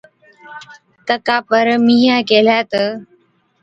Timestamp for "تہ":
2.71-2.83